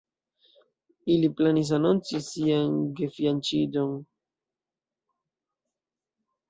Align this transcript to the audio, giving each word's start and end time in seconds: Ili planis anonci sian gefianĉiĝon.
Ili 1.15 1.29
planis 1.41 1.71
anonci 1.77 2.21
sian 2.29 2.73
gefianĉiĝon. 3.01 3.95